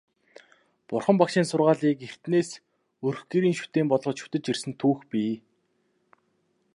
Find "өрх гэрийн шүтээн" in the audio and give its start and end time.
3.07-3.87